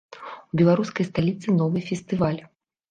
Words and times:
У 0.53 0.59
беларускай 0.61 1.09
сталіцы 1.11 1.47
новы 1.61 1.87
фестываль. 1.93 2.41